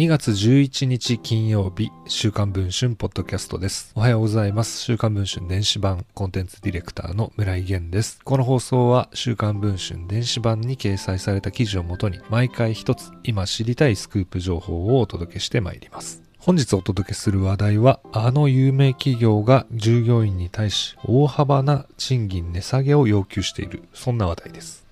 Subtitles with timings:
[0.00, 3.92] 2月11日金曜日、週刊文春ポッドキャストです。
[3.94, 4.80] おはようございます。
[4.80, 8.18] 週刊文春電子版コンテンツディレクターの村井源です。
[8.24, 16.22] この放送は週刊文春電子版に掲載された記事をもとに毎回一つ今知りたいスクープ情報をお届けしてまいります。
[16.38, 24.89] 本日お届けする話題は、あの有名企業が従業員に対し大幅な賃金値下げを要求している、そんな話題です。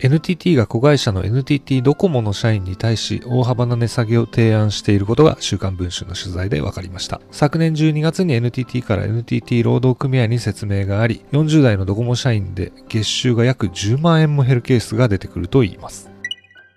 [0.00, 7.20] NTT が子会社の NTT ドコモの社員に対し大幅な値下げを提案していることが週刊文春の取材で分かりました。
[7.32, 16.08] 昨年12月に NTT から NTT 労働組合に説明があり、40代のドコモ社員で月収が約10万円も減るケースが出てくるといいます。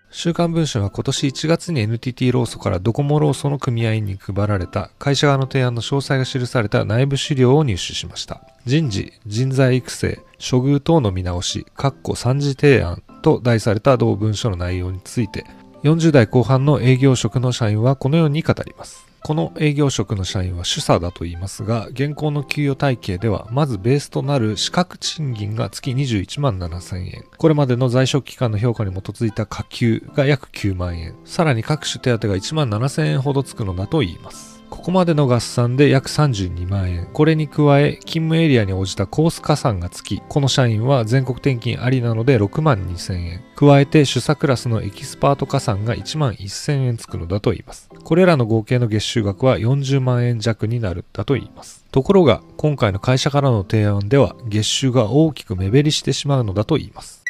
[0.10, 8.42] 週刊文春は今年1月に NTT 労組からドコモ労組の組合員に配られた会社側の提案の詳細が記された内部資料を入手しました。
[8.66, 15.46] 人事、人材育成、処遇等の見直し、括弧3次提案と題された同文書の内容について、
[15.84, 19.12] 40代後半の営業職の社員はこのように語ります。
[19.24, 27.26] この営業職の社員は主査だと言いますが、現行の給与体系では、まずベースとなる資格賃金が月21万7000円。
[27.38, 31.16] これまでの在職期間の評価に基づいた下給が約9万円。
[31.24, 34.51] さらに各種手当が1万7000円ほどつくのだと言います。
[34.72, 37.08] ここまでの合算で約32万円。
[37.14, 43.44] これに加え、勤務エリアに応じたコース加算がつき、この社員は全国転勤ありなので6万2000円。
[43.56, 47.90] 加えて主査クラスのエキスパート加算が1万1000円つくのだと言います。
[48.04, 51.86] これらの合計の月収額は40万円弱になるだと言います。
[51.92, 57.21] ところが、今回の会社からの提案では、月収が大きく目減りしてしまうのだと言います。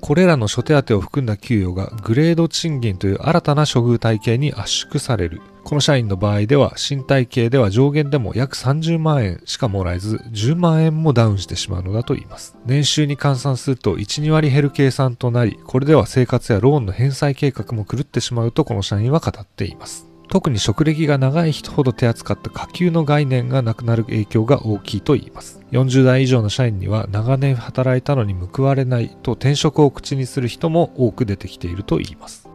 [0.00, 5.40] これらの諸手当を含んだ給与がグレード賃金という新たな処遇体系に圧縮される。
[5.62, 12.56] この社員の場合では新体系では上限でも約30万円しかもらえず10万円もダウンしてしまうのだと言います。
[12.64, 20.09] 年収に換算すると1、2割減る計算となり、これでは生活やローンの返済計画も狂ってしまうとこの社員は語っています。
[20.30, 25.60] 特に職歴が長い人ほど手厚かった下級の概念がなくなる影響が大きいと言います。
[25.72, 32.49] 40代以上の社員には長年働いたのに報われないと転職を口にする人も多く出てきていると言います。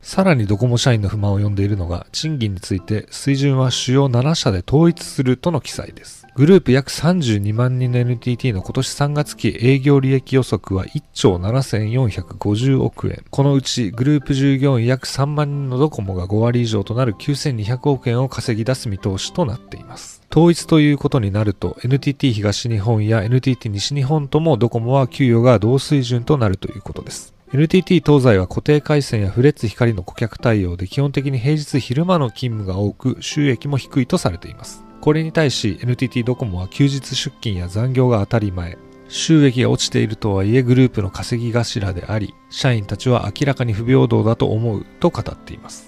[0.00, 6.26] さらにドコモ社員の不満を呼んでいるのが賃金について水準は主要7社で統一するとの記載です。
[6.34, 13.24] グループ約32万人の NTT の今年3月期営業利益予測は1兆7450億円。
[13.28, 20.22] このうちグループ従業員約3万人のドコモが5割以上となる9200億円を稼ぎ出す見通しとなっています。
[20.30, 27.37] 統一ということになると NTT 東日本や NTT 西日本ともドコモは給与が同水準となるということです。
[27.50, 34.84] NTT 東西は固定回線やフレッツ光の顧客対応で基本的に平日昼間の勤務が多く収益も低いとされています。
[35.00, 38.76] これに対し NTT ドコモは休日出勤や残業が当たり前。
[39.08, 45.87] 収益が落ちているとはいえグループの稼ぎ頭であり、社員たちは明らかに不平等だと思うと語っています。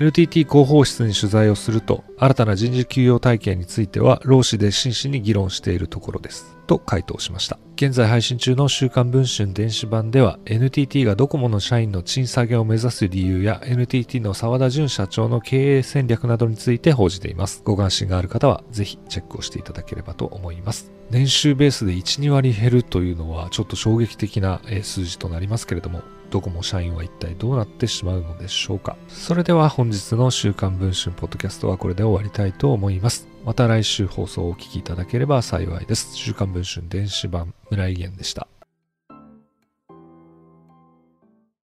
[0.00, 6.56] NTT 広報室に取材をすると、新たな人事給与体系については、労使で真摯に議論しているところです。
[6.66, 7.58] と回答しました。
[7.76, 17.62] 現在配信中の週刊文春電子版では NTT がドコモの社員の賃下げを目指す理由や NTT の沢田淳社長の経営戦略などについて報じています。
[17.64, 20.92] ご関心がある方はぜひチェックをしていただければと思います。
[21.10, 28.96] 年収ベースで1、2割減るというのはちょっと衝撃的な数字となりますけれども、ドコモ社員は一体どうなってしまうのでしょうか。
[29.08, 33.28] それでは本日の週刊文春ポッドキャストはこれで終わりたいと思います。
[33.44, 36.16] また来週放送をお聞きいただければ幸いです。
[36.16, 38.51] 週刊文春電子版村井源でした。